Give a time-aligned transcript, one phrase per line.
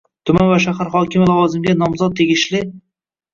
[0.27, 2.65] Tuman va shahar hokimi lavozimiga nomzod tegishli